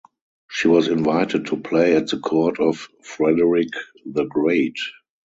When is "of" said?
2.59-2.89